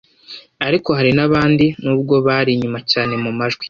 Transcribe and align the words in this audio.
ariko 0.67 0.89
hari 0.97 1.11
n'abandi 1.17 1.65
nubwo 1.83 2.15
bari 2.27 2.49
inyuma 2.55 2.79
cyane 2.91 3.13
mu 3.23 3.31
majwi. 3.39 3.59